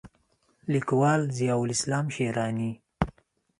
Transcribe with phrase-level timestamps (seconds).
[0.71, 2.71] لیکوال: ضیاءالاسلام شېراني